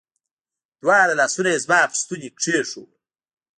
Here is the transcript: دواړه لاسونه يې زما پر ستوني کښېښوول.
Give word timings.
دواړه 0.81 1.13
لاسونه 1.19 1.49
يې 1.53 1.59
زما 1.65 1.79
پر 1.89 1.95
ستوني 2.01 2.29
کښېښوول. 2.39 2.91